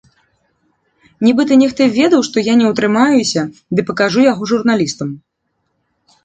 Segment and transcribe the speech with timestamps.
[1.27, 3.41] Нібыта нехта ведаў, што я не ўтрымаюся
[3.77, 5.13] ды пакажу яго журналістам.